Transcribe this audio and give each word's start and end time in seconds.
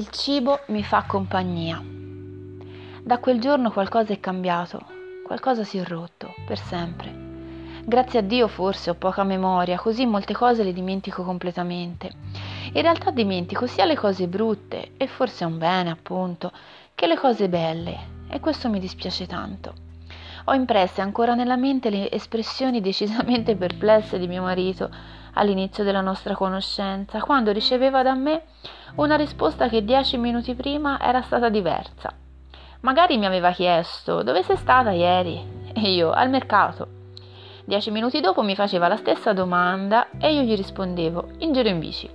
Il 0.00 0.08
cibo 0.08 0.60
mi 0.68 0.82
fa 0.82 1.02
compagnia. 1.02 1.78
Da 3.02 3.18
quel 3.18 3.38
giorno 3.38 3.70
qualcosa 3.70 4.14
è 4.14 4.18
cambiato, 4.18 4.80
qualcosa 5.22 5.62
si 5.62 5.76
è 5.76 5.84
rotto, 5.84 6.32
per 6.46 6.56
sempre. 6.56 7.12
Grazie 7.84 8.20
a 8.20 8.22
Dio 8.22 8.48
forse 8.48 8.88
ho 8.88 8.94
poca 8.94 9.24
memoria, 9.24 9.78
così 9.78 10.06
molte 10.06 10.32
cose 10.32 10.64
le 10.64 10.72
dimentico 10.72 11.22
completamente. 11.22 12.10
In 12.72 12.80
realtà 12.80 13.10
dimentico 13.10 13.66
sia 13.66 13.84
le 13.84 13.94
cose 13.94 14.26
brutte, 14.26 14.92
e 14.96 15.06
forse 15.06 15.44
è 15.44 15.46
un 15.46 15.58
bene 15.58 15.90
appunto, 15.90 16.50
che 16.94 17.06
le 17.06 17.18
cose 17.18 17.50
belle, 17.50 17.98
e 18.30 18.40
questo 18.40 18.70
mi 18.70 18.80
dispiace 18.80 19.26
tanto. 19.26 19.79
Ho 20.50 20.54
impresse 20.54 21.00
ancora 21.00 21.34
nella 21.36 21.54
mente 21.54 21.90
le 21.90 22.10
espressioni 22.10 22.80
decisamente 22.80 23.54
perplesse 23.54 24.18
di 24.18 24.26
mio 24.26 24.42
marito 24.42 24.90
all'inizio 25.34 25.84
della 25.84 26.00
nostra 26.00 26.34
conoscenza, 26.34 27.20
quando 27.20 27.52
riceveva 27.52 28.02
da 28.02 28.14
me 28.14 28.42
una 28.96 29.14
risposta 29.14 29.68
che 29.68 29.84
dieci 29.84 30.16
minuti 30.16 30.56
prima 30.56 31.00
era 31.00 31.22
stata 31.22 31.48
diversa. 31.50 32.12
Magari 32.80 33.16
mi 33.16 33.26
aveva 33.26 33.52
chiesto 33.52 34.24
dove 34.24 34.42
sei 34.42 34.56
stata 34.56 34.90
ieri? 34.90 35.40
E 35.72 35.92
io 35.92 36.10
al 36.10 36.30
mercato. 36.30 36.88
Dieci 37.64 37.92
minuti 37.92 38.18
dopo 38.18 38.42
mi 38.42 38.56
faceva 38.56 38.88
la 38.88 38.96
stessa 38.96 39.32
domanda 39.32 40.08
e 40.18 40.34
io 40.34 40.42
gli 40.42 40.56
rispondevo 40.56 41.28
in 41.38 41.52
giro 41.52 41.68
in 41.68 41.78
bici. 41.78 42.10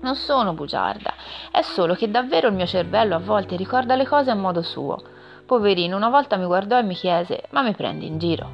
Non 0.00 0.14
sono 0.14 0.54
bugiarda, 0.54 1.12
è 1.50 1.60
solo 1.60 1.92
che 1.92 2.10
davvero 2.10 2.48
il 2.48 2.54
mio 2.54 2.64
cervello 2.64 3.16
a 3.16 3.20
volte 3.20 3.56
ricorda 3.56 3.96
le 3.96 4.06
cose 4.06 4.30
a 4.30 4.34
modo 4.34 4.62
suo. 4.62 5.18
Poverino, 5.50 5.96
una 5.96 6.10
volta 6.10 6.36
mi 6.36 6.44
guardò 6.44 6.78
e 6.78 6.84
mi 6.84 6.94
chiese: 6.94 7.42
Ma 7.50 7.62
mi 7.62 7.74
prendi 7.74 8.06
in 8.06 8.18
giro? 8.18 8.48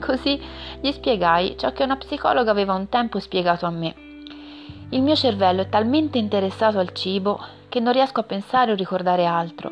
Così 0.00 0.42
gli 0.80 0.90
spiegai 0.90 1.56
ciò 1.56 1.70
che 1.70 1.84
una 1.84 1.94
psicologa 1.94 2.50
aveva 2.50 2.74
un 2.74 2.88
tempo 2.88 3.20
spiegato 3.20 3.66
a 3.66 3.70
me. 3.70 3.94
Il 4.88 5.00
mio 5.00 5.14
cervello 5.14 5.60
è 5.60 5.68
talmente 5.68 6.18
interessato 6.18 6.80
al 6.80 6.92
cibo 6.92 7.40
che 7.68 7.78
non 7.78 7.92
riesco 7.92 8.18
a 8.18 8.24
pensare 8.24 8.72
o 8.72 8.74
ricordare 8.74 9.26
altro. 9.26 9.70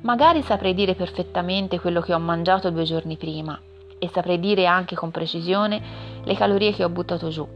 Magari 0.00 0.40
saprei 0.40 0.72
dire 0.72 0.94
perfettamente 0.94 1.78
quello 1.78 2.00
che 2.00 2.14
ho 2.14 2.18
mangiato 2.18 2.70
due 2.70 2.84
giorni 2.84 3.18
prima 3.18 3.60
e 3.98 4.08
saprei 4.08 4.40
dire 4.40 4.64
anche 4.64 4.94
con 4.94 5.10
precisione 5.10 5.82
le 6.24 6.34
calorie 6.34 6.72
che 6.72 6.82
ho 6.82 6.88
buttato 6.88 7.28
giù, 7.28 7.46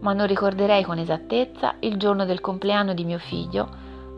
ma 0.00 0.12
non 0.14 0.26
ricorderei 0.26 0.82
con 0.82 0.98
esattezza 0.98 1.76
il 1.78 1.96
giorno 1.96 2.24
del 2.24 2.40
compleanno 2.40 2.92
di 2.92 3.04
mio 3.04 3.18
figlio 3.18 3.68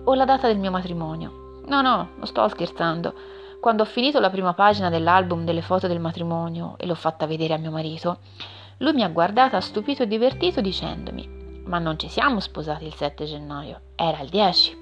o 0.05 0.15
la 0.15 0.25
data 0.25 0.47
del 0.47 0.57
mio 0.57 0.71
matrimonio. 0.71 1.61
No, 1.67 1.83
no, 1.83 2.09
non 2.17 2.27
sto 2.27 2.49
scherzando. 2.49 3.41
Quando 3.63 3.85
ho 3.85 3.87
finito 3.87 4.19
la 4.19 4.29
prima 4.29 4.55
pagina 4.55 4.91
dell'album 4.91 5.45
delle 5.45 5.63
foto 5.63 5.87
del 5.87 6.01
matrimonio 6.01 6.75
e 6.79 6.85
l'ho 6.85 6.97
fatta 6.97 7.29
vedere 7.29 7.55
a 7.55 7.59
mio 7.59 7.71
marito, 7.71 8.19
lui 8.79 8.93
mi 8.93 9.05
ha 9.05 9.09
guardata 9.09 9.61
stupito 9.61 10.03
e 10.03 10.09
divertito 10.09 10.61
dicendomi: 10.61 11.63
Ma 11.67 11.79
non 11.79 11.97
ci 11.97 12.09
siamo 12.09 12.41
sposati 12.41 12.87
il 12.87 12.95
7 12.95 13.25
gennaio, 13.25 13.83
era 13.95 14.19
il 14.19 14.31
10. 14.31 14.77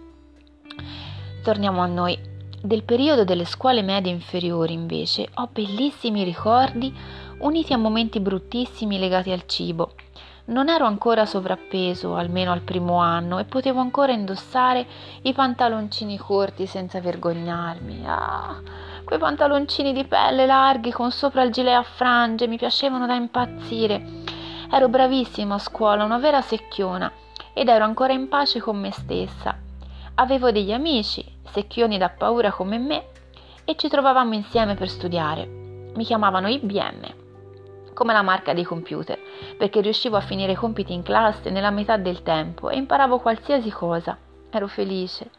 Torniamo 1.43 1.83
a 1.83 1.87
noi. 1.87 2.19
Del 2.63 2.83
periodo 2.83 3.25
delle 3.25 3.45
scuole 3.45 3.83
medie 3.83 4.13
inferiori, 4.13 4.73
invece, 4.73 5.29
ho 5.35 5.51
bellissimi 5.53 6.25
ricordi 6.25 6.91
uniti 7.41 7.75
a 7.75 7.77
momenti 7.77 8.19
bruttissimi 8.19 8.99
legati 8.99 9.31
al 9.31 9.45
cibo. 9.45 9.93
Non 10.51 10.69
ero 10.69 10.85
ancora 10.85 11.27
sovrappeso, 11.27 12.17
almeno 12.17 12.51
al 12.51 12.63
primo 12.63 12.97
anno, 12.97 13.39
e 13.39 13.45
potevo 13.45 13.79
ancora 13.79 14.11
indossare 14.11 14.85
i 15.23 15.33
pantaloncini 15.33 16.19
corti 16.19 16.67
senza 16.67 17.01
vergognarmi. 17.01 18.03
Ah, 18.05 18.61
quei 19.05 19.21
pantaloncini 19.21 19.93
di 19.93 20.05
pelle 20.07 20.47
larghi 20.47 20.91
con 20.91 21.13
sopra 21.13 21.43
il 21.43 21.53
gilet 21.53 21.77
a 21.77 21.85
frange 21.85 22.49
mi 22.49 22.57
piacevano 22.57 23.07
da 23.07 23.15
impazzire. 23.15 24.05
Ero 24.73 24.89
bravissima 24.89 25.55
a 25.55 25.59
scuola, 25.59 26.03
una 26.03 26.19
vera 26.19 26.43
secchiona, 26.43 27.13
ed 27.53 27.69
ero 27.69 27.85
ancora 27.85 28.13
in 28.13 28.27
pace 28.27 28.61
con 28.61 28.77
me 28.77 28.91
stessa. 28.91 29.57
Avevo 30.17 30.51
degli 30.51 30.73
amici, 30.73 31.25
secchioni 31.49 31.97
da 31.97 32.09
paura 32.09 32.51
come 32.51 32.77
me, 32.77 33.05
e 33.65 33.77
ci 33.77 33.87
trovavamo 33.87 34.35
insieme 34.35 34.75
per 34.75 34.89
studiare. 34.89 35.47
Mi 35.95 36.03
chiamavano 36.03 36.49
IBM 36.49 37.20
come 37.95 38.13
la 38.13 38.23
marca 38.23 38.53
dei 38.53 38.65
computer, 38.65 39.19
perché 39.57 39.81
riuscivo 39.81 40.17
a 40.17 40.21
finire 40.21 40.53
i 40.53 40.57
compiti 40.57 40.93
in 40.93 41.03
classe 41.03 41.51
nella 41.51 41.71
metà 41.71 41.97
del 41.97 42.23
tempo 42.23 42.71
e 42.71 42.77
imparavo 42.77 43.19
qualsiasi 43.19 43.71
cosa. 43.71 44.17
Ero 44.51 44.67
felice. 44.67 45.31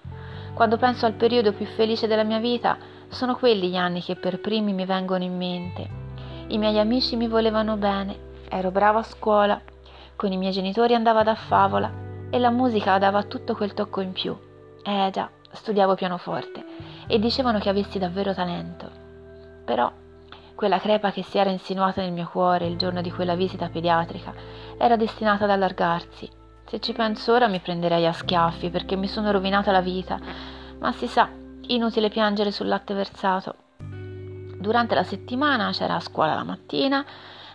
Quando 0.54 0.78
penso 0.78 1.06
al 1.06 1.14
periodo 1.14 1.54
più 1.54 1.66
felice 1.66 2.08
della 2.08 2.24
mia 2.24 2.40
vita, 2.40 2.78
sono 3.10 3.36
quelli 3.36 3.70
gli 3.70 3.76
anni 3.76 4.02
che 4.02 4.16
per 4.16 4.40
primi 4.40 4.74
mi 4.74 4.86
vengono 4.86 5.24
in 5.24 5.36
mente. 5.36 5.90
I 6.48 6.58
miei 6.58 6.80
amici 6.80 7.16
mi 7.16 7.28
volevano 7.28 7.78
bene, 7.78 8.30
ero 8.50 8.72
brava 8.72 9.00
a 9.00 9.04
scuola, 9.04 9.60
con 10.16 10.32
i 10.32 10.38
miei 10.38 10.52
genitori 10.52 10.94
andavo 10.94 11.20
a 11.20 11.36
favola 11.36 11.92
e 12.30 12.40
la 12.40 12.50
musica 12.50 12.98
dava 12.98 13.24
tutto 13.24 13.56
quel 13.56 13.74
tocco 13.74 14.02
in 14.02 14.12
più. 14.12 14.38
Eh 14.84 15.10
già, 15.12 15.30
studiavo 15.52 15.96
pianoforte 15.96 16.64
e 17.08 17.20
dicevano 17.20 17.60
che 17.60 17.70
avessi 17.70 18.00
davvero 18.00 18.34
talento. 18.34 18.90
Però 19.66 19.92
quella 20.62 20.78
crepa 20.78 21.10
che 21.10 21.24
si 21.24 21.40
era 21.40 21.50
insinuata 21.50 22.02
nel 22.02 22.12
mio 22.12 22.30
cuore 22.32 22.68
il 22.68 22.78
giorno 22.78 23.02
di 23.02 23.10
quella 23.10 23.34
visita 23.34 23.70
pediatrica 23.70 24.32
era 24.78 24.96
destinata 24.96 25.46
ad 25.46 25.50
allargarsi. 25.50 26.30
Se 26.68 26.80
ci 26.80 26.94
penso 26.94 27.34
ora 27.34 27.48
mi 27.48 27.60
prenderei 27.60 28.06
a 28.06 28.14
schiaffi 28.14 28.70
perché 28.70 28.96
mi 28.96 29.08
sono 29.08 29.32
rovinata 29.32 29.72
la 29.72 29.82
vita, 29.82 30.20
ma 30.78 30.92
si 30.92 31.08
sa, 31.08 31.28
inutile 31.66 32.10
piangere 32.10 32.52
sul 32.52 32.68
latte 32.68 32.94
versato. 32.94 33.56
Durante 33.80 34.94
la 34.94 35.02
settimana 35.02 35.72
c'era 35.72 35.96
a 35.96 36.00
scuola 36.00 36.36
la 36.36 36.44
mattina, 36.44 37.04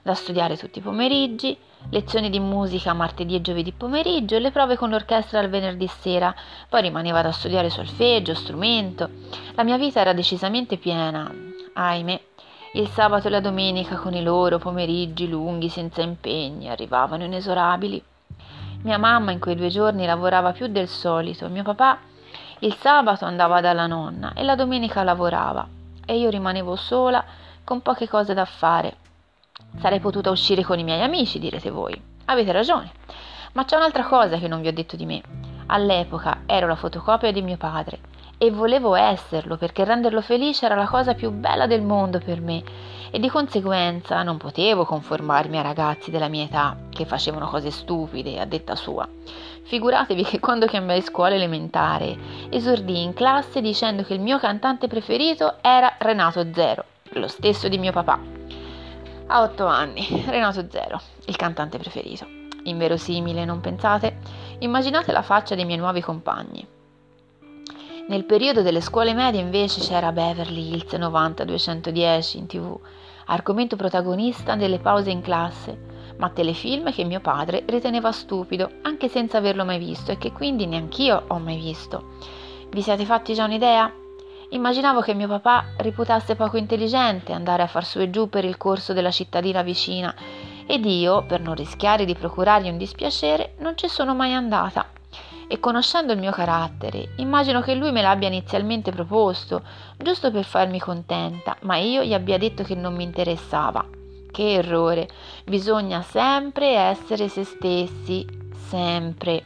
da 0.02 0.14
studiare 0.14 0.56
tutti 0.56 0.80
i 0.80 0.82
pomeriggi, 0.82 1.56
lezioni 1.90 2.28
di 2.28 2.40
musica 2.40 2.92
martedì 2.92 3.36
e 3.36 3.40
giovedì 3.40 3.70
pomeriggio 3.70 4.34
e 4.34 4.40
le 4.40 4.50
prove 4.50 4.76
con 4.76 4.90
l'orchestra 4.90 5.38
il 5.38 5.48
venerdì 5.48 5.86
sera, 5.86 6.34
poi 6.68 6.82
rimaneva 6.82 7.22
da 7.22 7.30
studiare 7.30 7.70
solfeggio, 7.70 8.34
strumento. 8.34 9.08
La 9.54 9.62
mia 9.62 9.78
vita 9.78 10.00
era 10.00 10.12
decisamente 10.12 10.76
piena, 10.76 11.32
ahimè, 11.72 12.20
il 12.76 12.88
sabato 12.88 13.28
e 13.28 13.30
la 13.30 13.40
domenica 13.40 13.96
con 13.96 14.12
i 14.12 14.22
loro 14.22 14.58
pomeriggi 14.58 15.28
lunghi 15.28 15.70
senza 15.70 16.02
impegni 16.02 16.68
arrivavano 16.68 17.24
inesorabili. 17.24 18.02
Mia 18.82 18.98
mamma 18.98 19.32
in 19.32 19.38
quei 19.38 19.54
due 19.54 19.68
giorni 19.68 20.04
lavorava 20.04 20.52
più 20.52 20.66
del 20.66 20.86
solito, 20.86 21.48
mio 21.48 21.62
papà 21.62 21.98
il 22.60 22.74
sabato 22.74 23.24
andava 23.24 23.62
dalla 23.62 23.86
nonna 23.86 24.34
e 24.34 24.42
la 24.42 24.54
domenica 24.54 25.02
lavorava 25.02 25.66
e 26.04 26.18
io 26.18 26.28
rimanevo 26.28 26.76
sola 26.76 27.24
con 27.64 27.80
poche 27.80 28.08
cose 28.08 28.34
da 28.34 28.44
fare. 28.44 28.96
Sarei 29.78 30.00
potuta 30.00 30.30
uscire 30.30 30.62
con 30.62 30.78
i 30.78 30.84
miei 30.84 31.02
amici, 31.02 31.38
direte 31.38 31.70
voi. 31.70 31.98
Avete 32.26 32.52
ragione. 32.52 32.92
Ma 33.52 33.64
c'è 33.64 33.76
un'altra 33.76 34.04
cosa 34.04 34.36
che 34.36 34.48
non 34.48 34.60
vi 34.60 34.68
ho 34.68 34.72
detto 34.72 34.96
di 34.96 35.06
me. 35.06 35.22
All'epoca 35.66 36.42
ero 36.44 36.66
la 36.66 36.76
fotocopia 36.76 37.32
di 37.32 37.40
mio 37.40 37.56
padre 37.56 38.15
e 38.38 38.50
volevo 38.50 38.94
esserlo 38.94 39.56
perché 39.56 39.84
renderlo 39.84 40.20
felice 40.20 40.66
era 40.66 40.74
la 40.74 40.86
cosa 40.86 41.14
più 41.14 41.30
bella 41.30 41.66
del 41.66 41.82
mondo 41.82 42.18
per 42.18 42.40
me 42.40 42.62
e 43.10 43.18
di 43.18 43.28
conseguenza 43.28 44.22
non 44.22 44.36
potevo 44.36 44.84
conformarmi 44.84 45.58
a 45.58 45.62
ragazzi 45.62 46.10
della 46.10 46.28
mia 46.28 46.44
età 46.44 46.76
che 46.90 47.06
facevano 47.06 47.46
cose 47.46 47.70
stupide 47.70 48.38
a 48.38 48.44
detta 48.44 48.74
sua. 48.74 49.08
Figuratevi 49.62 50.22
che 50.22 50.38
quando 50.38 50.66
cambiai 50.66 51.00
scuola 51.00 51.34
elementare 51.34 52.16
esordii 52.50 53.02
in 53.02 53.14
classe 53.14 53.60
dicendo 53.60 54.02
che 54.02 54.14
il 54.14 54.20
mio 54.20 54.38
cantante 54.38 54.86
preferito 54.86 55.56
era 55.62 55.94
Renato 55.98 56.46
Zero, 56.52 56.84
lo 57.14 57.28
stesso 57.28 57.68
di 57.68 57.78
mio 57.78 57.92
papà. 57.92 58.18
A 59.28 59.42
otto 59.42 59.66
anni, 59.66 60.24
Renato 60.28 60.66
Zero, 60.70 61.00
il 61.26 61.36
cantante 61.36 61.78
preferito. 61.78 62.26
Inverosimile, 62.64 63.44
non 63.44 63.60
pensate? 63.60 64.18
Immaginate 64.58 65.10
la 65.12 65.22
faccia 65.22 65.54
dei 65.54 65.64
miei 65.64 65.78
nuovi 65.78 66.00
compagni. 66.00 66.75
Nel 68.08 68.24
periodo 68.24 68.62
delle 68.62 68.80
scuole 68.80 69.14
medie 69.14 69.40
invece 69.40 69.80
c'era 69.80 70.12
Beverly 70.12 70.70
Hills 70.70 70.92
90-210 70.92 72.36
in 72.36 72.46
tv, 72.46 72.78
argomento 73.26 73.74
protagonista 73.74 74.54
delle 74.54 74.78
pause 74.78 75.10
in 75.10 75.22
classe, 75.22 75.76
ma 76.16 76.30
telefilm 76.30 76.92
che 76.92 77.02
mio 77.02 77.18
padre 77.18 77.64
riteneva 77.66 78.12
stupido, 78.12 78.70
anche 78.82 79.08
senza 79.08 79.38
averlo 79.38 79.64
mai 79.64 79.78
visto 79.78 80.12
e 80.12 80.18
che 80.18 80.30
quindi 80.30 80.66
neanch'io 80.66 81.24
ho 81.26 81.38
mai 81.40 81.56
visto. 81.56 82.12
Vi 82.70 82.80
siete 82.80 83.04
fatti 83.04 83.34
già 83.34 83.44
un'idea? 83.44 83.92
Immaginavo 84.50 85.00
che 85.00 85.12
mio 85.12 85.26
papà 85.26 85.72
reputasse 85.78 86.36
poco 86.36 86.58
intelligente 86.58 87.32
andare 87.32 87.64
a 87.64 87.66
far 87.66 87.84
su 87.84 87.98
e 87.98 88.08
giù 88.10 88.28
per 88.28 88.44
il 88.44 88.56
corso 88.56 88.92
della 88.92 89.10
cittadina 89.10 89.62
vicina 89.62 90.14
ed 90.64 90.84
io, 90.84 91.24
per 91.26 91.40
non 91.40 91.56
rischiare 91.56 92.04
di 92.04 92.14
procurargli 92.14 92.68
un 92.68 92.76
dispiacere, 92.76 93.54
non 93.58 93.76
ci 93.76 93.88
sono 93.88 94.14
mai 94.14 94.32
andata 94.32 94.94
e 95.48 95.60
conoscendo 95.60 96.12
il 96.12 96.18
mio 96.18 96.32
carattere, 96.32 97.10
immagino 97.16 97.60
che 97.60 97.74
lui 97.74 97.92
me 97.92 98.02
l'abbia 98.02 98.28
inizialmente 98.28 98.90
proposto, 98.90 99.62
giusto 99.96 100.30
per 100.30 100.44
farmi 100.44 100.78
contenta, 100.80 101.56
ma 101.60 101.76
io 101.76 102.02
gli 102.02 102.14
abbia 102.14 102.38
detto 102.38 102.62
che 102.62 102.74
non 102.74 102.94
mi 102.94 103.04
interessava. 103.04 103.84
Che 104.30 104.52
errore! 104.52 105.08
Bisogna 105.44 106.02
sempre 106.02 106.74
essere 106.74 107.28
se 107.28 107.44
stessi, 107.44 108.26
sempre. 108.68 109.42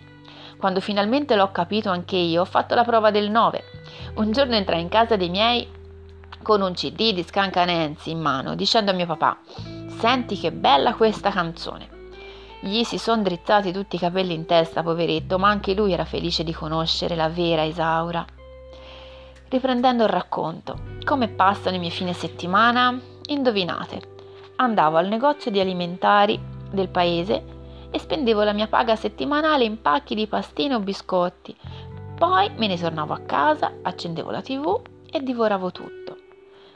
Quando 0.57 0.81
finalmente 0.81 1.37
l'ho 1.37 1.53
capito 1.53 1.91
anche 1.91 2.17
io, 2.17 2.43
ho 2.43 2.47
fatto 2.47 2.75
la 2.75 2.85
prova 2.85 3.11
del 3.11 3.31
9. 3.31 3.65
Un 4.15 4.33
giorno 4.33 4.55
entrai 4.55 4.81
in 4.81 4.89
casa 4.89 5.17
dei 5.17 5.29
miei 5.29 5.67
con 6.43 6.63
un 6.63 6.73
CD 6.73 7.13
di 7.13 7.23
Scanca 7.23 7.65
Nancy 7.65 8.11
in 8.11 8.21
mano, 8.21 8.55
dicendo 8.55 8.91
a 8.91 8.95
mio 8.95 9.07
papà: 9.07 9.39
Senti 9.99 10.39
che 10.39 10.51
bella 10.51 10.95
questa 10.95 11.31
canzone. 11.31 12.00
Gli 12.63 12.83
si 12.85 12.99
sono 12.99 13.23
drizzati 13.23 13.73
tutti 13.73 13.97
i 13.97 13.99
capelli 13.99 14.35
in 14.35 14.45
testa, 14.45 14.83
poveretto, 14.83 15.39
ma 15.39 15.49
anche 15.49 15.73
lui 15.73 15.93
era 15.93 16.05
felice 16.05 16.45
di 16.45 16.53
conoscere 16.53 17.17
la 17.17 17.31
vera 17.31 17.63
Isaura. 17.63 18.23
Riprendendo 19.49 20.05
il 20.05 20.11
racconto, 20.11 20.79
come 21.05 21.29
passano 21.29 21.77
i 21.77 21.79
miei 21.79 21.91
fine 21.91 22.13
settimana? 22.13 23.01
Indovinate, 23.29 24.03
andavo 24.57 24.99
al 24.99 25.09
negozio 25.09 25.51
di 25.51 25.59
alimentari 25.59 26.39
del 26.71 26.91
paese 26.91 27.43
e 27.91 27.99
spendevo 27.99 28.43
la 28.43 28.53
mia 28.53 28.69
paga 28.69 28.95
settimanale 28.95 29.65
in 29.65 29.81
pacchi 29.81 30.15
di 30.15 30.27
pastine 30.27 30.75
o 30.75 30.81
biscotti. 30.81 31.57
Poi 32.15 32.51
me 32.59 32.67
ne 32.67 32.79
tornavo 32.79 33.15
a 33.15 33.21
casa, 33.21 33.73
accendevo 33.81 34.31
la 34.31 34.43
tv 34.43 34.83
e 35.11 35.23
divoravo 35.23 35.73
tutto. 35.73 36.00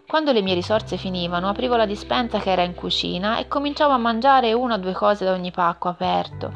Quando 0.07 0.33
le 0.33 0.43
mie 0.43 0.55
risorse 0.55 0.99
finivano, 0.99 1.49
aprivo 1.49 1.77
la 1.77 1.87
dispensa 1.87 2.39
che 2.39 2.51
era 2.51 2.63
in 2.63 2.75
cucina 2.75 3.39
e 3.39 3.49
cominciavo 3.49 3.93
a 3.93 3.99
mangiare 3.99 4.53
una 4.53 4.75
o 4.75 4.79
due 4.79 4.93
cose 4.93 5.25
da 5.25 5.33
ogni 5.33 5.51
pacco 5.51 5.89
aperto, 5.89 6.53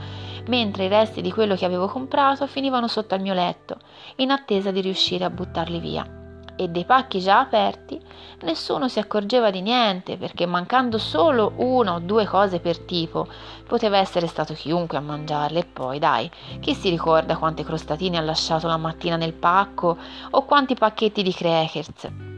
mentre 0.48 0.84
i 0.84 0.88
resti 0.88 1.22
di 1.22 1.32
quello 1.32 1.56
che 1.56 1.64
avevo 1.64 1.88
comprato 1.88 2.46
finivano 2.46 2.88
sotto 2.88 3.14
al 3.14 3.22
mio 3.22 3.32
letto, 3.32 3.78
in 4.16 4.30
attesa 4.30 4.70
di 4.70 4.82
riuscire 4.82 5.24
a 5.24 5.30
buttarli 5.30 5.80
via. 5.80 6.06
E 6.56 6.68
dei 6.68 6.84
pacchi 6.84 7.20
già 7.20 7.40
aperti, 7.40 7.98
nessuno 8.42 8.86
si 8.86 8.98
accorgeva 8.98 9.50
di 9.50 9.62
niente, 9.62 10.18
perché 10.18 10.44
mancando 10.44 10.98
solo 10.98 11.52
una 11.56 11.94
o 11.94 12.00
due 12.00 12.26
cose 12.26 12.60
per 12.60 12.80
tipo, 12.80 13.26
poteva 13.66 13.96
essere 13.96 14.26
stato 14.26 14.52
chiunque 14.54 14.98
a 14.98 15.00
mangiarle. 15.00 15.60
E 15.60 15.64
poi, 15.64 15.98
dai, 15.98 16.30
chi 16.60 16.74
si 16.74 16.90
ricorda 16.90 17.36
quante 17.36 17.64
crostatine 17.64 18.18
ha 18.18 18.22
lasciato 18.22 18.66
la 18.66 18.76
mattina 18.76 19.16
nel 19.16 19.32
pacco 19.32 19.96
o 20.30 20.44
quanti 20.44 20.74
pacchetti 20.74 21.22
di 21.22 21.32
crackers? 21.32 22.36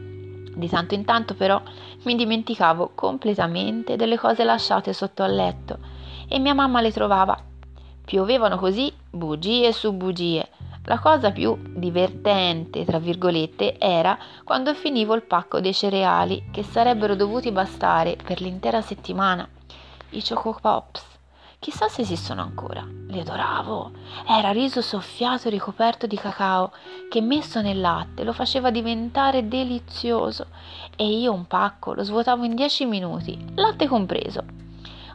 Di 0.61 0.69
tanto 0.69 0.93
in 0.93 1.05
tanto 1.05 1.33
però 1.33 1.59
mi 2.03 2.13
dimenticavo 2.13 2.91
completamente 2.93 3.95
delle 3.95 4.15
cose 4.15 4.43
lasciate 4.43 4.93
sotto 4.93 5.23
al 5.23 5.33
letto 5.33 5.79
e 6.27 6.37
mia 6.37 6.53
mamma 6.53 6.81
le 6.81 6.91
trovava. 6.91 7.35
Piovevano 8.05 8.59
così 8.59 8.93
bugie 9.09 9.73
su 9.73 9.91
bugie. 9.91 10.47
La 10.83 10.99
cosa 10.99 11.31
più 11.31 11.57
divertente, 11.63 12.85
tra 12.85 12.99
virgolette, 12.99 13.79
era 13.79 14.15
quando 14.43 14.75
finivo 14.75 15.15
il 15.15 15.23
pacco 15.23 15.59
dei 15.59 15.73
cereali 15.73 16.49
che 16.51 16.61
sarebbero 16.61 17.15
dovuti 17.15 17.51
bastare 17.51 18.15
per 18.23 18.39
l'intera 18.39 18.83
settimana. 18.83 19.49
I 20.11 20.23
Choco 20.23 20.59
Pops. 20.61 21.20
Chissà 21.61 21.87
se 21.89 22.01
esistono 22.01 22.41
ancora. 22.41 22.83
Li 23.09 23.19
adoravo. 23.19 23.91
Era 24.27 24.51
riso 24.51 24.81
soffiato 24.81 25.47
e 25.47 25.51
ricoperto 25.51 26.07
di 26.07 26.17
cacao 26.17 26.71
che 27.07 27.21
messo 27.21 27.61
nel 27.61 27.79
latte 27.79 28.23
lo 28.23 28.33
faceva 28.33 28.71
diventare 28.71 29.47
delizioso 29.47 30.47
e 30.95 31.07
io 31.07 31.31
un 31.31 31.45
pacco 31.45 31.93
lo 31.93 32.01
svuotavo 32.01 32.45
in 32.45 32.55
dieci 32.55 32.85
minuti, 32.85 33.37
latte 33.53 33.85
compreso. 33.85 34.43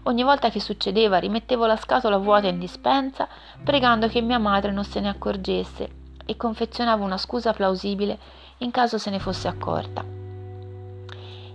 Ogni 0.04 0.22
volta 0.22 0.48
che 0.48 0.60
succedeva 0.60 1.18
rimettevo 1.18 1.66
la 1.66 1.74
scatola 1.74 2.16
vuota 2.16 2.46
in 2.46 2.60
dispensa 2.60 3.26
pregando 3.64 4.06
che 4.06 4.20
mia 4.20 4.38
madre 4.38 4.70
non 4.70 4.84
se 4.84 5.00
ne 5.00 5.08
accorgesse 5.08 5.90
e 6.24 6.36
confezionavo 6.36 7.02
una 7.02 7.18
scusa 7.18 7.52
plausibile 7.52 8.16
in 8.58 8.70
caso 8.70 8.98
se 8.98 9.10
ne 9.10 9.18
fosse 9.18 9.48
accorta. 9.48 10.04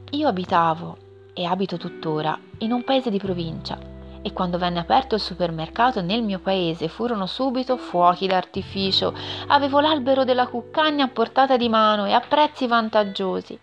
Io 0.09 0.27
abitavo 0.27 0.97
e 1.31 1.45
abito 1.45 1.77
tuttora 1.77 2.37
in 2.57 2.73
un 2.73 2.83
paese 2.83 3.09
di 3.09 3.19
provincia 3.19 3.91
e 4.21 4.33
quando 4.33 4.57
venne 4.57 4.79
aperto 4.79 5.15
il 5.15 5.21
supermercato 5.21 6.01
nel 6.01 6.21
mio 6.23 6.39
paese 6.39 6.87
furono 6.87 7.25
subito 7.25 7.77
fuochi 7.77 8.27
d'artificio. 8.27 9.13
Avevo 9.47 9.79
l'albero 9.79 10.23
della 10.23 10.47
cuccagna 10.47 11.05
a 11.05 11.09
portata 11.09 11.57
di 11.57 11.69
mano 11.69 12.05
e 12.05 12.13
a 12.13 12.19
prezzi 12.19 12.67
vantaggiosi. 12.67 13.59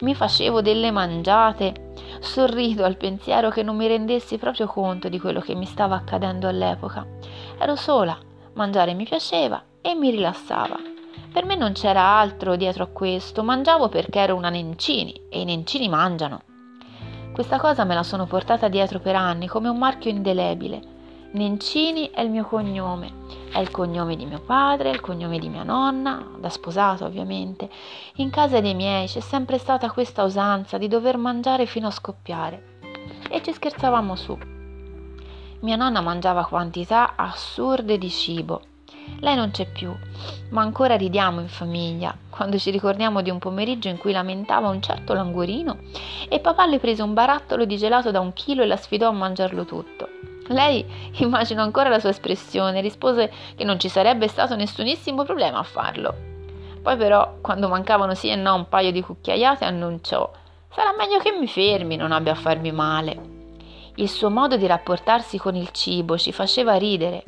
Mi 0.00 0.14
facevo 0.14 0.62
delle 0.62 0.90
mangiate. 0.90 1.92
Sorrido 2.20 2.84
al 2.84 2.96
pensiero 2.96 3.50
che 3.50 3.62
non 3.62 3.76
mi 3.76 3.86
rendessi 3.86 4.38
proprio 4.38 4.66
conto 4.66 5.08
di 5.08 5.18
quello 5.20 5.40
che 5.40 5.54
mi 5.54 5.66
stava 5.66 5.96
accadendo 5.96 6.48
all'epoca. 6.48 7.06
Ero 7.58 7.76
sola, 7.76 8.16
mangiare 8.54 8.94
mi 8.94 9.04
piaceva 9.04 9.62
e 9.80 9.94
mi 9.94 10.10
rilassava. 10.10 10.78
Per 11.32 11.44
me 11.44 11.56
non 11.56 11.72
c'era 11.72 12.02
altro 12.02 12.56
dietro 12.56 12.84
a 12.84 12.88
questo, 12.88 13.42
mangiavo 13.42 13.88
perché 13.88 14.20
ero 14.20 14.34
una 14.34 14.48
Nencini 14.48 15.26
e 15.28 15.40
i 15.40 15.44
Nencini 15.44 15.88
mangiano. 15.88 16.47
Questa 17.38 17.60
cosa 17.60 17.84
me 17.84 17.94
la 17.94 18.02
sono 18.02 18.26
portata 18.26 18.66
dietro 18.66 18.98
per 18.98 19.14
anni 19.14 19.46
come 19.46 19.68
un 19.68 19.78
marchio 19.78 20.10
indelebile. 20.10 20.82
Nencini 21.34 22.10
è 22.10 22.20
il 22.20 22.30
mio 22.30 22.44
cognome, 22.44 23.12
è 23.52 23.60
il 23.60 23.70
cognome 23.70 24.16
di 24.16 24.26
mio 24.26 24.40
padre, 24.40 24.90
il 24.90 25.00
cognome 25.00 25.38
di 25.38 25.48
mia 25.48 25.62
nonna, 25.62 26.30
da 26.36 26.48
sposato 26.48 27.04
ovviamente. 27.04 27.70
In 28.16 28.30
casa 28.30 28.58
dei 28.58 28.74
miei 28.74 29.06
c'è 29.06 29.20
sempre 29.20 29.58
stata 29.58 29.88
questa 29.92 30.24
usanza 30.24 30.78
di 30.78 30.88
dover 30.88 31.16
mangiare 31.16 31.66
fino 31.66 31.86
a 31.86 31.92
scoppiare. 31.92 32.80
E 33.30 33.40
ci 33.40 33.52
scherzavamo 33.52 34.16
su. 34.16 34.36
Mia 35.60 35.76
nonna 35.76 36.00
mangiava 36.00 36.44
quantità 36.44 37.12
assurde 37.14 37.98
di 37.98 38.10
cibo 38.10 38.62
lei 39.20 39.34
non 39.34 39.50
c'è 39.50 39.66
più, 39.66 39.94
ma 40.50 40.62
ancora 40.62 40.96
ridiamo 40.96 41.40
in 41.40 41.48
famiglia 41.48 42.16
quando 42.30 42.58
ci 42.58 42.70
ricordiamo 42.70 43.22
di 43.22 43.30
un 43.30 43.38
pomeriggio 43.38 43.88
in 43.88 43.98
cui 43.98 44.12
lamentava 44.12 44.68
un 44.68 44.80
certo 44.80 45.12
languorino 45.14 45.78
e 46.28 46.38
papà 46.40 46.66
le 46.66 46.78
prese 46.78 47.02
un 47.02 47.14
barattolo 47.14 47.64
di 47.64 47.76
gelato 47.76 48.10
da 48.10 48.20
un 48.20 48.32
chilo 48.32 48.62
e 48.62 48.66
la 48.66 48.76
sfidò 48.76 49.08
a 49.08 49.12
mangiarlo 49.12 49.64
tutto. 49.64 50.08
Lei, 50.48 50.84
immagino 51.18 51.62
ancora 51.62 51.88
la 51.88 51.98
sua 51.98 52.10
espressione, 52.10 52.80
rispose 52.80 53.32
che 53.56 53.64
non 53.64 53.78
ci 53.78 53.88
sarebbe 53.88 54.28
stato 54.28 54.54
nessunissimo 54.54 55.24
problema 55.24 55.58
a 55.58 55.64
farlo. 55.64 56.14
Poi 56.80 56.96
però, 56.96 57.38
quando 57.40 57.68
mancavano 57.68 58.14
sì 58.14 58.28
e 58.28 58.36
no 58.36 58.54
un 58.54 58.68
paio 58.68 58.92
di 58.92 59.02
cucchiaiate, 59.02 59.64
annunciò 59.64 60.30
Sarà 60.70 60.94
meglio 60.96 61.18
che 61.18 61.32
mi 61.32 61.48
fermi, 61.48 61.96
non 61.96 62.12
abbia 62.12 62.32
a 62.32 62.36
farmi 62.36 62.70
male. 62.70 63.36
Il 63.96 64.08
suo 64.08 64.30
modo 64.30 64.56
di 64.56 64.66
rapportarsi 64.66 65.38
con 65.38 65.56
il 65.56 65.70
cibo 65.72 66.16
ci 66.16 66.30
faceva 66.30 66.76
ridere, 66.76 67.24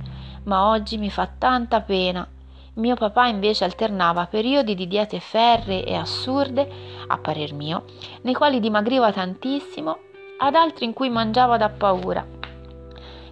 ma 0.50 0.66
oggi 0.66 0.98
mi 0.98 1.10
fa 1.10 1.28
tanta 1.38 1.80
pena. 1.80 2.26
Mio 2.74 2.96
papà 2.96 3.28
invece 3.28 3.62
alternava 3.62 4.26
periodi 4.26 4.74
di 4.74 4.88
diete 4.88 5.20
ferree 5.20 5.84
e 5.84 5.94
assurde, 5.94 6.68
a 7.06 7.16
parer 7.18 7.52
mio, 7.52 7.84
nei 8.22 8.34
quali 8.34 8.58
dimagriva 8.58 9.12
tantissimo, 9.12 9.98
ad 10.38 10.56
altri 10.56 10.86
in 10.86 10.92
cui 10.92 11.08
mangiava 11.08 11.56
da 11.56 11.68
paura. 11.68 12.26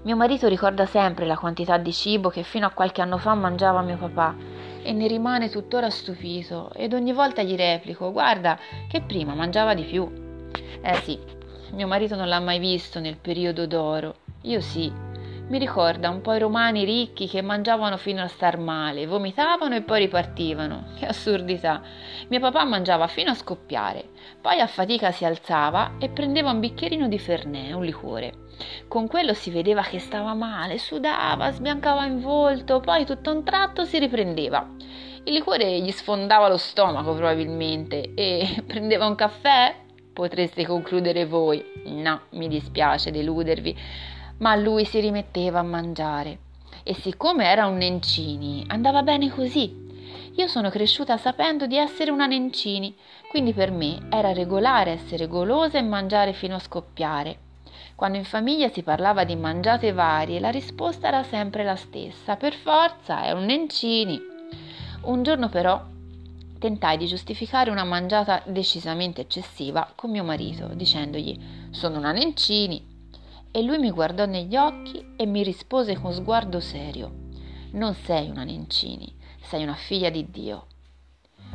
Mio 0.02 0.14
marito 0.14 0.46
ricorda 0.46 0.86
sempre 0.86 1.26
la 1.26 1.36
quantità 1.36 1.76
di 1.76 1.92
cibo 1.92 2.28
che 2.28 2.44
fino 2.44 2.66
a 2.66 2.70
qualche 2.70 3.02
anno 3.02 3.18
fa 3.18 3.34
mangiava 3.34 3.82
mio 3.82 3.96
papà 3.96 4.36
e 4.80 4.92
ne 4.92 5.08
rimane 5.08 5.50
tuttora 5.50 5.90
stupito 5.90 6.70
ed 6.72 6.94
ogni 6.94 7.12
volta 7.12 7.42
gli 7.42 7.56
replico 7.56 8.12
guarda 8.12 8.56
che 8.88 9.00
prima 9.00 9.34
mangiava 9.34 9.74
di 9.74 9.82
più. 9.82 10.08
Eh 10.80 10.94
sì, 11.02 11.18
mio 11.72 11.88
marito 11.88 12.14
non 12.14 12.28
l'ha 12.28 12.38
mai 12.38 12.60
visto 12.60 13.00
nel 13.00 13.16
periodo 13.16 13.66
d'oro, 13.66 14.14
io 14.42 14.60
sì, 14.60 15.07
mi 15.48 15.58
ricorda 15.58 16.10
un 16.10 16.20
po' 16.20 16.34
i 16.34 16.38
romani 16.38 16.84
ricchi 16.84 17.26
che 17.26 17.40
mangiavano 17.40 17.96
fino 17.96 18.22
a 18.22 18.28
star 18.28 18.58
male, 18.58 19.06
vomitavano 19.06 19.74
e 19.74 19.82
poi 19.82 20.00
ripartivano. 20.00 20.88
Che 20.98 21.06
assurdità! 21.06 21.80
Mio 22.28 22.40
papà 22.40 22.64
mangiava 22.64 23.06
fino 23.06 23.30
a 23.30 23.34
scoppiare, 23.34 24.10
poi 24.42 24.60
a 24.60 24.66
fatica 24.66 25.10
si 25.10 25.24
alzava 25.24 25.92
e 25.98 26.10
prendeva 26.10 26.50
un 26.50 26.60
bicchierino 26.60 27.08
di 27.08 27.18
Fernè, 27.18 27.72
un 27.72 27.82
liquore. 27.82 28.46
Con 28.88 29.06
quello 29.06 29.32
si 29.32 29.50
vedeva 29.50 29.82
che 29.82 29.98
stava 29.98 30.34
male, 30.34 30.76
sudava, 30.76 31.50
sbiancava 31.50 32.04
in 32.04 32.20
volto, 32.20 32.80
poi 32.80 33.06
tutto 33.06 33.30
a 33.30 33.32
un 33.32 33.44
tratto 33.44 33.86
si 33.86 33.98
riprendeva. 33.98 34.68
Il 35.24 35.32
liquore 35.32 35.80
gli 35.80 35.90
sfondava 35.90 36.48
lo 36.48 36.58
stomaco 36.58 37.14
probabilmente 37.14 38.12
e 38.14 38.62
prendeva 38.66 39.06
un 39.06 39.14
caffè? 39.14 39.74
Potreste 40.12 40.66
concludere 40.66 41.24
voi. 41.24 41.64
No, 41.86 42.22
mi 42.30 42.48
dispiace 42.48 43.10
deludervi 43.10 43.76
ma 44.38 44.54
lui 44.54 44.84
si 44.84 45.00
rimetteva 45.00 45.60
a 45.60 45.62
mangiare. 45.62 46.38
E 46.82 46.94
siccome 46.94 47.44
era 47.46 47.66
un 47.66 47.76
Nencini, 47.76 48.64
andava 48.68 49.02
bene 49.02 49.30
così. 49.30 49.86
Io 50.36 50.46
sono 50.46 50.70
cresciuta 50.70 51.16
sapendo 51.16 51.66
di 51.66 51.76
essere 51.76 52.10
una 52.10 52.26
Nencini, 52.26 52.94
quindi 53.28 53.52
per 53.52 53.70
me 53.70 54.06
era 54.10 54.32
regolare 54.32 54.92
essere 54.92 55.26
golosa 55.26 55.78
e 55.78 55.82
mangiare 55.82 56.32
fino 56.32 56.54
a 56.54 56.60
scoppiare. 56.60 57.46
Quando 57.94 58.16
in 58.16 58.24
famiglia 58.24 58.68
si 58.68 58.82
parlava 58.82 59.24
di 59.24 59.34
mangiate 59.34 59.92
varie, 59.92 60.38
la 60.38 60.50
risposta 60.50 61.08
era 61.08 61.24
sempre 61.24 61.64
la 61.64 61.74
stessa: 61.74 62.36
per 62.36 62.54
forza, 62.54 63.24
è 63.24 63.32
un 63.32 63.44
Nencini. 63.44 64.20
Un 65.02 65.22
giorno 65.24 65.48
però 65.48 65.84
tentai 66.60 66.96
di 66.96 67.06
giustificare 67.06 67.70
una 67.70 67.84
mangiata 67.84 68.42
decisamente 68.46 69.22
eccessiva 69.22 69.90
con 69.96 70.10
mio 70.10 70.22
marito, 70.22 70.68
dicendogli: 70.68 71.36
Sono 71.70 71.98
una 71.98 72.12
Nencini, 72.12 72.87
e 73.58 73.62
lui 73.64 73.78
mi 73.78 73.90
guardò 73.90 74.24
negli 74.24 74.54
occhi 74.54 75.04
e 75.16 75.26
mi 75.26 75.42
rispose 75.42 75.96
con 75.96 76.12
sguardo 76.12 76.60
serio: 76.60 77.10
Non 77.72 77.92
sei 77.92 78.30
una 78.30 78.44
Nencini, 78.44 79.12
sei 79.42 79.64
una 79.64 79.74
figlia 79.74 80.10
di 80.10 80.30
Dio. 80.30 80.66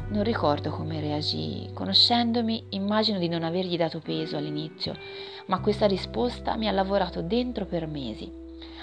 Non 0.09 0.23
ricordo 0.23 0.69
come 0.69 0.99
reagii, 0.99 1.71
conoscendomi 1.73 2.65
immagino 2.71 3.19
di 3.19 3.29
non 3.29 3.43
avergli 3.43 3.77
dato 3.77 3.99
peso 3.99 4.35
all'inizio, 4.35 4.97
ma 5.45 5.61
questa 5.61 5.85
risposta 5.85 6.57
mi 6.57 6.67
ha 6.67 6.73
lavorato 6.73 7.21
dentro 7.21 7.63
per 7.65 7.87
mesi, 7.87 8.29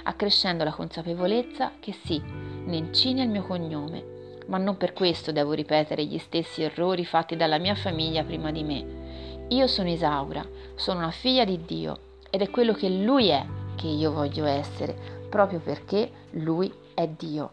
accrescendo 0.05 0.65
la 0.65 0.73
consapevolezza 0.73 1.73
che 1.79 1.93
sì, 1.93 2.23
Nencini 2.25 3.21
è 3.21 3.25
il 3.25 3.29
mio 3.29 3.43
cognome, 3.43 4.39
ma 4.47 4.57
non 4.57 4.79
per 4.79 4.95
questo 4.95 5.31
devo 5.31 5.53
ripetere 5.53 6.07
gli 6.07 6.17
stessi 6.17 6.63
errori 6.63 7.05
fatti 7.05 7.37
dalla 7.37 7.59
mia 7.59 7.75
famiglia 7.75 8.25
prima 8.25 8.51
di 8.51 8.65
me. 8.65 9.45
Io 9.49 9.67
sono 9.67 9.91
Isaura, 9.91 10.43
sono 10.75 11.01
una 11.01 11.11
figlia 11.11 11.45
di 11.45 11.61
Dio 11.67 12.09
ed 12.31 12.41
è 12.41 12.51
quello 12.51 12.73
che 12.73 12.89
Lui 12.89 13.29
è 13.29 13.45
che 13.77 13.89
io 13.89 14.13
voglio 14.13 14.45
essere, 14.45 14.97
proprio 15.29 15.59
perché 15.59 16.11
Lui 16.33 16.73
è 16.95 17.09
Dio. 17.09 17.51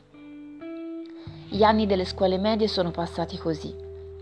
Gli 1.50 1.64
anni 1.64 1.86
delle 1.86 2.06
scuole 2.06 2.38
medie 2.38 2.68
sono 2.68 2.92
passati 2.92 3.38
così. 3.38 3.74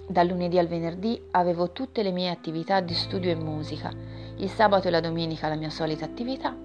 Dal 0.08 0.28
lunedì 0.28 0.60
al 0.60 0.68
venerdì 0.68 1.20
avevo 1.32 1.72
tutte 1.72 2.04
le 2.04 2.12
mie 2.12 2.30
attività 2.30 2.80
di 2.80 2.94
studio 2.94 3.32
e 3.32 3.36
musica, 3.36 3.92
il 4.38 4.50
sabato 4.50 4.88
e 4.88 4.92
la 4.92 5.00
domenica 5.00 5.48
la 5.48 5.56
mia 5.56 5.72
solita 5.72 6.06
attività, 6.06 6.56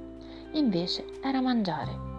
invece 0.53 1.07
era 1.23 1.41
mangiare. 1.41 2.10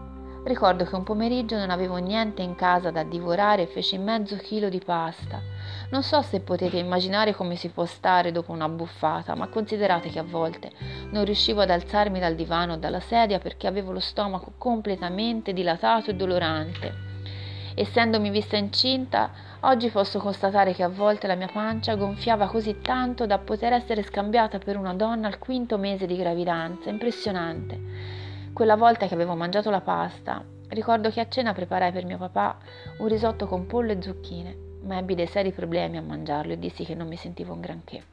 Ricordo 0.43 0.85
che 0.85 0.95
un 0.95 1.03
pomeriggio 1.03 1.55
non 1.55 1.69
avevo 1.69 1.97
niente 1.97 2.41
in 2.41 2.55
casa 2.55 2.89
da 2.89 3.03
divorare 3.03 3.61
e 3.61 3.67
feci 3.67 3.99
mezzo 3.99 4.35
chilo 4.37 4.69
di 4.69 4.79
pasta. 4.83 5.39
Non 5.91 6.01
so 6.01 6.23
se 6.23 6.39
potete 6.39 6.77
immaginare 6.77 7.35
come 7.35 7.55
si 7.55 7.69
può 7.69 7.85
stare 7.85 8.31
dopo 8.31 8.51
una 8.51 8.67
buffata, 8.67 9.35
ma 9.35 9.49
considerate 9.49 10.09
che 10.09 10.17
a 10.17 10.23
volte 10.23 10.71
non 11.11 11.25
riuscivo 11.25 11.61
ad 11.61 11.69
alzarmi 11.69 12.19
dal 12.19 12.33
divano 12.33 12.73
o 12.73 12.77
dalla 12.77 12.99
sedia 12.99 13.37
perché 13.37 13.67
avevo 13.67 13.91
lo 13.91 13.99
stomaco 13.99 14.53
completamente 14.57 15.53
dilatato 15.53 16.09
e 16.09 16.15
dolorante. 16.15 17.09
Essendomi 17.75 18.31
vista 18.31 18.57
incinta, 18.57 19.29
oggi 19.59 19.89
posso 19.89 20.17
constatare 20.17 20.73
che 20.73 20.81
a 20.81 20.89
volte 20.89 21.27
la 21.27 21.35
mia 21.35 21.49
pancia 21.53 21.95
gonfiava 21.95 22.47
così 22.47 22.81
tanto 22.81 23.27
da 23.27 23.37
poter 23.37 23.73
essere 23.73 24.01
scambiata 24.01 24.57
per 24.57 24.75
una 24.75 24.95
donna 24.95 25.27
al 25.27 25.37
quinto 25.37 25.77
mese 25.77 26.07
di 26.07 26.17
gravidanza. 26.17 26.89
Impressionante. 26.89 28.20
Quella 28.61 28.75
volta 28.75 29.07
che 29.07 29.15
avevo 29.15 29.33
mangiato 29.33 29.71
la 29.71 29.81
pasta, 29.81 30.45
ricordo 30.67 31.09
che 31.09 31.19
a 31.19 31.27
cena 31.27 31.51
preparai 31.51 31.91
per 31.91 32.05
mio 32.05 32.19
papà 32.19 32.59
un 32.99 33.07
risotto 33.07 33.47
con 33.47 33.65
pollo 33.65 33.91
e 33.91 33.99
zucchine, 33.99 34.55
ma 34.83 34.99
ebbi 34.99 35.15
dei 35.15 35.25
seri 35.25 35.51
problemi 35.51 35.97
a 35.97 36.03
mangiarlo 36.03 36.53
e 36.53 36.59
dissi 36.59 36.85
che 36.85 36.93
non 36.93 37.07
mi 37.07 37.15
sentivo 37.15 37.53
un 37.53 37.59
granché. 37.59 38.03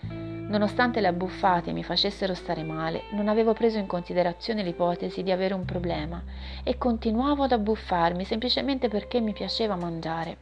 Nonostante 0.00 1.00
le 1.00 1.06
abbuffate 1.06 1.70
mi 1.70 1.84
facessero 1.84 2.34
stare 2.34 2.64
male, 2.64 3.02
non 3.12 3.28
avevo 3.28 3.52
preso 3.52 3.78
in 3.78 3.86
considerazione 3.86 4.64
l'ipotesi 4.64 5.22
di 5.22 5.30
avere 5.30 5.54
un 5.54 5.64
problema 5.64 6.20
e 6.64 6.76
continuavo 6.76 7.44
ad 7.44 7.52
abbuffarmi 7.52 8.24
semplicemente 8.24 8.88
perché 8.88 9.20
mi 9.20 9.32
piaceva 9.32 9.76
mangiare. 9.76 10.36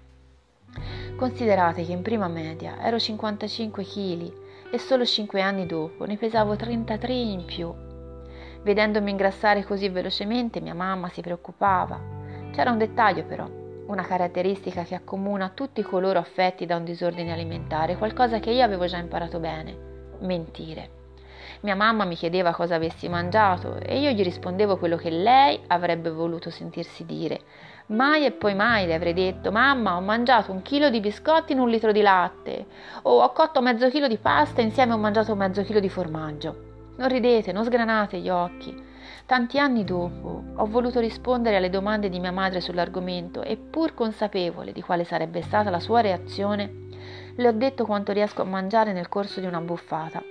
Considerate 1.15 1.85
che 1.85 1.93
in 1.93 2.01
prima 2.01 2.27
media 2.27 2.81
ero 2.81 2.99
55 2.99 3.85
kg 3.85 4.33
e 4.71 4.79
solo 4.79 5.05
5 5.05 5.43
anni 5.43 5.67
dopo 5.67 6.07
ne 6.07 6.17
pesavo 6.17 6.57
33 6.57 7.13
in 7.13 7.45
più 7.45 7.91
Vedendomi 8.63 9.11
ingrassare 9.11 9.65
così 9.65 9.89
velocemente, 9.89 10.61
mia 10.61 10.75
mamma 10.75 11.09
si 11.09 11.21
preoccupava. 11.21 11.99
C'era 12.53 12.71
un 12.71 12.79
dettaglio 12.79 13.25
però, 13.25 13.45
una 13.87 14.03
caratteristica 14.03 14.85
che 14.85 14.95
accomuna 14.95 15.51
tutti 15.53 15.83
coloro 15.83 16.21
affetti 16.21 16.65
da 16.65 16.77
un 16.77 16.85
disordine 16.85 17.33
alimentare, 17.33 17.97
qualcosa 17.97 18.39
che 18.39 18.51
io 18.51 18.63
avevo 18.63 18.87
già 18.87 18.99
imparato 18.99 19.41
bene, 19.41 19.77
mentire. 20.21 21.01
Mia 21.63 21.75
mamma 21.75 22.05
mi 22.05 22.15
chiedeva 22.15 22.53
cosa 22.53 22.77
avessi 22.77 23.09
mangiato 23.09 23.81
e 23.81 23.99
io 23.99 24.11
gli 24.11 24.23
rispondevo 24.23 24.79
quello 24.79 24.97
che 24.97 25.11
lei 25.11 25.61
avrebbe 25.67 26.11
voluto 26.11 26.51
sentirsi 26.51 27.05
dire. 27.05 27.41
Mai 27.87 28.25
e 28.25 28.31
poi 28.31 28.55
mai 28.55 28.87
le 28.87 28.95
avrei 28.95 29.13
detto: 29.13 29.51
Mamma, 29.51 29.97
ho 29.97 30.01
mangiato 30.01 30.53
un 30.53 30.63
chilo 30.63 30.89
di 30.89 31.01
biscotti 31.01 31.53
in 31.53 31.59
un 31.59 31.69
litro 31.69 31.91
di 31.91 32.01
latte, 32.01 32.67
o 33.03 33.23
ho 33.23 33.33
cotto 33.33 33.61
mezzo 33.61 33.89
chilo 33.91 34.07
di 34.07 34.19
pasta 34.19 34.61
e 34.61 34.65
insieme 34.65 34.93
ho 34.93 34.99
mangiato 34.99 35.35
mezzo 35.35 35.63
chilo 35.63 35.81
di 35.81 35.89
formaggio. 35.89 36.71
Non 37.03 37.11
ridete, 37.11 37.51
non 37.51 37.65
sgranate 37.65 38.21
gli 38.21 38.29
occhi. 38.29 38.81
Tanti 39.27 39.59
anni 39.59 39.83
dopo 39.83 40.45
ho 40.55 40.67
voluto 40.67 41.01
rispondere 41.01 41.57
alle 41.57 41.69
domande 41.69 42.09
di 42.09 42.21
mia 42.21 42.31
madre 42.31 42.61
sull'argomento 42.61 43.43
e 43.43 43.57
pur 43.57 43.93
consapevole 43.93 44.71
di 44.71 44.83
quale 44.83 45.03
sarebbe 45.03 45.43
stata 45.43 45.69
la 45.69 45.81
sua 45.81 46.01
reazione, 46.01 46.73
le 47.35 47.49
ho 47.49 47.51
detto 47.51 47.87
quanto 47.87 48.13
riesco 48.13 48.43
a 48.43 48.45
mangiare 48.45 48.93
nel 48.93 49.09
corso 49.09 49.41
di 49.41 49.47
una 49.47 49.61
buffata. 49.61 50.23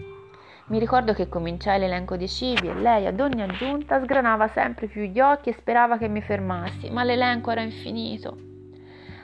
Mi 0.67 0.79
ricordo 0.79 1.11
che 1.11 1.27
cominciai 1.27 1.77
l'elenco 1.77 2.15
dei 2.15 2.29
cibi 2.29 2.69
e 2.69 2.73
lei 2.73 3.05
ad 3.05 3.19
ogni 3.19 3.41
aggiunta 3.41 4.01
sgranava 4.01 4.47
sempre 4.47 4.87
più 4.87 5.01
gli 5.01 5.19
occhi 5.19 5.49
e 5.49 5.53
sperava 5.59 5.97
che 5.97 6.07
mi 6.07 6.21
fermassi, 6.21 6.89
ma 6.89 7.03
l'elenco 7.03 7.51
era 7.51 7.63
infinito. 7.63 8.37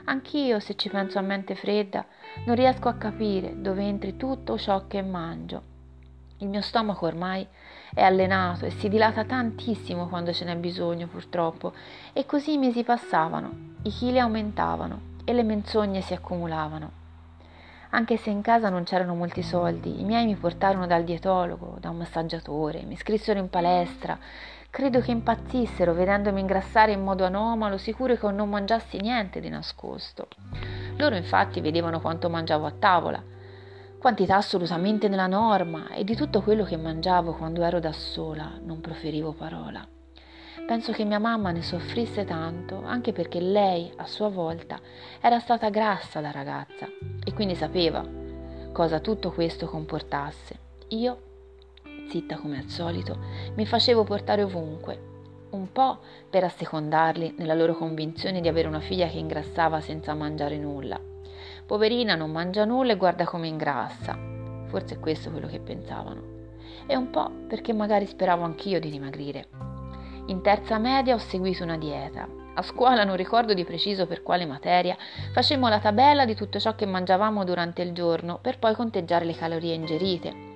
Anch'io, 0.03 0.59
se 0.59 0.75
ci 0.75 0.89
penso 0.89 1.17
a 1.17 1.21
mente 1.21 1.55
fredda, 1.55 2.05
non 2.45 2.57
riesco 2.57 2.89
a 2.89 2.95
capire 2.95 3.53
dove 3.61 3.83
entri 3.83 4.17
tutto 4.17 4.57
ciò 4.57 4.85
che 4.87 5.01
mangio. 5.01 5.75
Il 6.39 6.49
mio 6.49 6.61
stomaco 6.61 7.07
ormai 7.07 7.47
è 7.91 8.03
allenato 8.03 8.65
e 8.65 8.69
si 8.69 8.89
dilata 8.89 9.23
tantissimo 9.23 10.07
quando 10.07 10.31
ce 10.33 10.45
n'è 10.45 10.55
bisogno, 10.55 11.07
purtroppo, 11.07 11.73
e 12.13 12.27
così 12.27 12.53
i 12.53 12.57
mesi 12.59 12.83
passavano, 12.83 13.51
i 13.81 13.89
chili 13.89 14.19
aumentavano 14.19 15.15
e 15.25 15.33
le 15.33 15.41
menzogne 15.41 16.01
si 16.01 16.13
accumulavano. 16.13 16.91
Anche 17.89 18.17
se 18.17 18.29
in 18.29 18.41
casa 18.41 18.69
non 18.69 18.83
c'erano 18.83 19.15
molti 19.15 19.41
soldi, 19.41 19.99
i 19.99 20.03
miei 20.03 20.25
mi 20.27 20.35
portarono 20.35 20.85
dal 20.85 21.03
dietologo, 21.03 21.77
da 21.79 21.89
un 21.89 21.97
massaggiatore, 21.97 22.83
mi 22.83 22.93
iscrissero 22.93 23.39
in 23.39 23.49
palestra. 23.49 24.15
Credo 24.69 24.99
che 24.99 25.09
impazzissero 25.09 25.93
vedendomi 25.93 26.39
ingrassare 26.39 26.91
in 26.91 27.03
modo 27.03 27.25
anomalo, 27.25 27.77
sicuro 27.77 28.15
che 28.15 28.31
non 28.31 28.47
mangiassi 28.47 28.99
niente 28.99 29.39
di 29.39 29.49
nascosto. 29.49 30.27
Loro 30.97 31.15
infatti 31.15 31.61
vedevano 31.61 31.99
quanto 31.99 32.29
mangiavo 32.29 32.67
a 32.67 32.73
tavola 32.77 33.35
quantità 33.99 34.35
assolutamente 34.35 35.07
nella 35.07 35.27
norma 35.27 35.89
e 35.89 36.03
di 36.03 36.15
tutto 36.15 36.41
quello 36.41 36.63
che 36.63 36.77
mangiavo 36.77 37.33
quando 37.33 37.63
ero 37.63 37.79
da 37.79 37.91
sola 37.91 38.59
non 38.63 38.79
proferivo 38.79 39.33
parola. 39.33 39.85
Penso 40.67 40.91
che 40.91 41.05
mia 41.05 41.19
mamma 41.19 41.51
ne 41.51 41.61
soffrisse 41.61 42.25
tanto 42.25 42.83
anche 42.83 43.13
perché 43.13 43.39
lei, 43.39 43.91
a 43.95 44.05
sua 44.05 44.27
volta, 44.27 44.79
era 45.21 45.39
stata 45.39 45.69
grassa 45.69 46.19
da 46.19 46.31
ragazza 46.31 46.87
e 47.23 47.33
quindi 47.33 47.55
sapeva 47.55 48.05
cosa 48.73 48.99
tutto 48.99 49.31
questo 49.31 49.67
comportasse. 49.67 50.59
Io, 50.89 51.21
zitta 52.09 52.37
come 52.37 52.57
al 52.57 52.67
solito, 52.67 53.17
mi 53.55 53.65
facevo 53.65 54.03
portare 54.03 54.43
ovunque, 54.43 54.99
un 55.51 55.71
po' 55.71 55.99
per 56.29 56.43
assecondarli 56.43 57.35
nella 57.37 57.53
loro 57.53 57.75
convinzione 57.75 58.41
di 58.41 58.47
avere 58.47 58.67
una 58.67 58.81
figlia 58.81 59.07
che 59.07 59.17
ingrassava 59.17 59.79
senza 59.79 60.13
mangiare 60.13 60.57
nulla, 60.57 60.99
Poverina 61.67 62.15
non 62.15 62.31
mangia 62.31 62.63
nulla 62.63 62.93
e 62.93 62.95
guarda 62.95 63.25
come 63.25 63.49
ingrassa. 63.49 64.17
Forse 64.67 64.95
è 64.95 64.99
questo 65.01 65.31
quello 65.31 65.47
che 65.47 65.59
pensavano. 65.59 66.21
E 66.87 66.95
un 66.95 67.09
po' 67.09 67.29
perché 67.45 67.73
magari 67.73 68.05
speravo 68.05 68.45
anch'io 68.45 68.79
di 68.79 68.89
dimagrire. 68.89 69.49
In 70.27 70.41
terza 70.41 70.77
media 70.77 71.13
ho 71.13 71.17
seguito 71.17 71.65
una 71.65 71.77
dieta. 71.77 72.25
A 72.53 72.61
scuola 72.61 73.03
non 73.03 73.17
ricordo 73.17 73.53
di 73.53 73.65
preciso 73.65 74.07
per 74.07 74.23
quale 74.23 74.45
materia, 74.45 74.95
facemmo 75.33 75.67
la 75.67 75.79
tabella 75.79 76.23
di 76.23 76.35
tutto 76.35 76.57
ciò 76.57 76.73
che 76.73 76.85
mangiavamo 76.85 77.43
durante 77.43 77.81
il 77.81 77.91
giorno 77.91 78.39
per 78.41 78.59
poi 78.59 78.73
conteggiare 78.73 79.25
le 79.25 79.35
calorie 79.35 79.73
ingerite. 79.73 80.55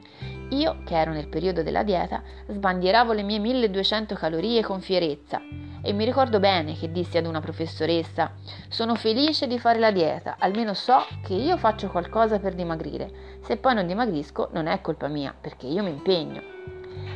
Io, 0.52 0.78
che 0.86 0.96
ero 0.96 1.12
nel 1.12 1.28
periodo 1.28 1.62
della 1.62 1.84
dieta, 1.84 2.24
sbandieravo 2.48 3.12
le 3.12 3.24
mie 3.24 3.40
1200 3.40 4.16
calorie 4.16 4.64
con 4.64 4.80
fierezza 4.80 5.42
e 5.82 5.94
mi 5.94 6.06
ricordo 6.06 6.40
bene 6.40 6.76
che 6.78 6.92
dissi 6.92 7.18
ad 7.18 7.26
una 7.26 7.42
professoressa 7.42 8.34
sono 8.70 8.96
felice 8.96 9.48
di 9.48 9.58
fare 9.58 9.80
la 9.80 9.92
dieta, 9.92 10.36
almeno 10.38 10.74
so 10.74 11.06
che 11.24 11.34
io 11.34 11.58
faccio 11.58 11.90
qualcosa 11.90 12.40
per 12.40 12.54
dimagrire. 12.54 13.40
Se 13.42 13.58
poi 13.58 13.74
non 13.74 13.88
dimagrisco 13.88 14.50
non 14.52 14.68
è 14.68 14.80
colpa 14.82 15.08
mia, 15.08 15.34
perché 15.40 15.68
io 15.68 15.84
mi 15.84 15.90
impegno. 15.90 16.42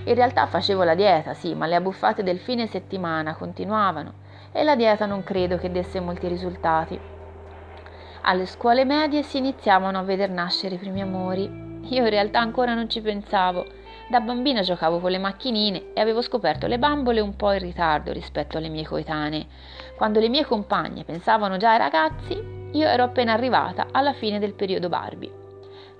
In 0.06 0.14
realtà 0.16 0.48
facevo 0.48 0.84
la 0.84 0.96
dieta, 0.96 1.34
sì, 1.34 1.54
ma 1.54 1.68
le 1.68 1.76
abbuffate 1.76 2.24
del 2.24 2.40
fine 2.40 2.68
settimana 2.68 3.36
continuavano 3.36 4.24
e 4.52 4.64
la 4.64 4.76
dieta 4.76 5.06
non 5.06 5.24
credo 5.24 5.58
che 5.58 5.72
desse 5.72 6.00
molti 6.00 6.28
risultati. 6.28 7.00
Alle 8.22 8.46
scuole 8.48 8.86
medie 8.86 9.22
si 9.22 9.38
iniziavano 9.38 10.00
a 10.00 10.04
veder 10.04 10.30
nascere 10.30 10.76
i 10.76 10.80
primi 10.80 11.02
amori. 11.02 11.44
Io 11.90 12.04
in 12.04 12.10
realtà 12.10 12.40
ancora 12.40 12.74
non 12.74 12.90
ci 12.90 13.02
pensavo 13.02 13.66
da 14.08 14.20
bambina 14.20 14.62
giocavo 14.62 15.00
con 15.00 15.10
le 15.10 15.18
macchinine 15.18 15.94
e 15.94 16.00
avevo 16.00 16.22
scoperto 16.22 16.68
le 16.68 16.78
bambole 16.78 17.22
un 17.22 17.36
po' 17.36 17.52
in 17.52 17.60
ritardo 17.60 18.12
rispetto 18.12 18.58
alle 18.58 18.70
mie 18.70 18.86
coetanee. 18.86 19.48
Quando 19.96 20.20
le 20.20 20.30
mie 20.30 20.46
compagne 20.46 21.04
pensavano 21.04 21.58
già 21.58 21.72
ai 21.72 21.80
ragazzi, 21.80 22.34
io 22.72 22.88
ero 22.88 23.04
appena 23.04 23.34
arrivata 23.34 23.88
alla 23.92 24.14
fine 24.14 24.38
del 24.38 24.54
periodo 24.54 24.90
Barbie. 24.90 25.32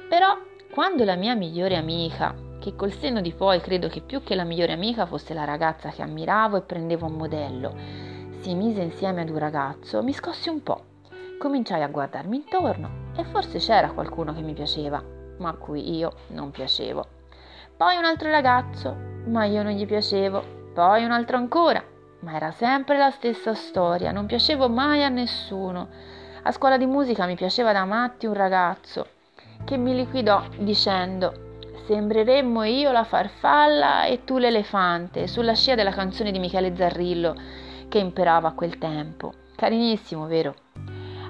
Però, 0.08 0.38
quando 0.72 1.04
la 1.04 1.16
mia 1.16 1.34
migliore 1.34 1.78
amica, 1.78 2.36
che 2.60 2.76
col 2.76 2.92
senno 2.92 3.22
di 3.22 3.34
poi 3.34 3.60
credo 3.60 3.88
che 3.88 4.02
più 4.02 4.22
che 4.22 4.36
la 4.36 4.44
migliore 4.44 4.74
amica 4.74 5.08
fosse 5.08 5.34
la 5.34 5.44
ragazza 5.44 5.90
che 5.90 6.04
ammiravo 6.04 6.58
e 6.58 6.62
prendevo 6.62 7.08
a 7.08 7.10
modello, 7.10 7.76
si 8.40 8.54
mise 8.54 8.82
insieme 8.82 9.22
ad 9.22 9.30
un 9.30 9.40
ragazzo, 9.40 10.04
mi 10.04 10.14
scossi 10.14 10.50
un 10.50 10.62
po'. 10.62 10.84
Cominciai 11.40 11.82
a 11.82 11.88
guardarmi 11.88 12.38
intorno 12.38 13.14
e 13.18 13.24
forse 13.24 13.58
c'era 13.58 13.92
qualcuno 13.92 14.34
che 14.34 14.42
mi 14.42 14.54
piaceva, 14.54 15.04
ma 15.40 15.50
a 15.50 15.54
cui 15.54 15.96
io 15.96 16.14
non 16.28 16.52
piacevo 16.52 17.15
poi 17.78 17.98
un 17.98 18.06
altro 18.06 18.30
ragazzo, 18.30 18.96
ma 19.26 19.44
io 19.44 19.62
non 19.62 19.74
gli 19.74 19.86
piacevo, 19.86 20.72
poi 20.74 21.04
un 21.04 21.12
altro 21.12 21.36
ancora, 21.36 21.84
ma 22.22 22.34
era 22.34 22.52
sempre 22.52 22.98
la 22.98 23.12
stessa 23.12 23.54
storia, 23.54 24.14
non 24.14 24.28
piacevo 24.28 24.70
mai 24.70 25.04
a 25.04 25.10
nessuno. 25.10 25.90
A 26.44 26.52
scuola 26.54 26.78
di 26.78 26.86
musica 26.86 27.26
mi 27.26 27.36
piaceva 27.36 27.74
da 27.74 27.84
matti 27.84 28.28
un 28.28 28.34
ragazzo 28.34 29.08
che 29.66 29.76
mi 29.76 29.94
liquidò 29.94 30.44
dicendo 30.58 31.60
sembreremmo 31.86 32.64
io 32.64 32.94
la 32.94 33.04
farfalla 33.04 34.06
e 34.06 34.24
tu 34.24 34.38
l'elefante, 34.38 35.28
sulla 35.28 35.54
scia 35.54 35.76
della 35.76 35.92
canzone 35.92 36.32
di 36.32 36.40
Michele 36.40 36.74
Zarrillo 36.78 37.36
che 37.90 37.98
imperava 37.98 38.48
a 38.48 38.54
quel 38.54 38.78
tempo. 38.78 39.34
Carinissimo, 39.54 40.28
vero? 40.28 40.56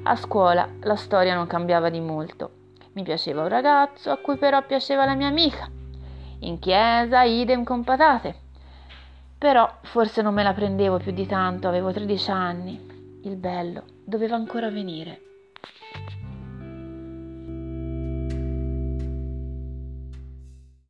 A 0.04 0.16
scuola 0.16 0.70
la 0.82 0.96
storia 0.96 1.34
non 1.34 1.48
cambiava 1.48 1.90
di 1.90 2.00
molto. 2.00 2.52
Mi 2.94 3.02
piaceva 3.02 3.42
un 3.42 3.50
ragazzo 3.50 4.12
a 4.12 4.18
cui 4.18 4.38
però 4.38 4.64
piaceva 4.64 5.06
la 5.06 5.16
mia 5.16 5.28
amica 5.28 5.68
in 6.40 6.60
chiesa 6.60 7.24
idem 7.24 7.64
con 7.64 7.84
patate. 7.84 8.36
Però 9.38 9.80
forse 9.84 10.22
non 10.22 10.34
me 10.34 10.44
la 10.44 10.54
prendevo 10.54 10.98
più 10.98 11.12
di 11.12 11.26
tanto, 11.26 11.68
avevo 11.68 11.92
13 11.92 12.32
anni. 12.32 13.20
Il 13.24 13.36
bello 13.36 13.84
doveva 14.04 14.36
ancora 14.36 14.70
venire. 14.70 15.22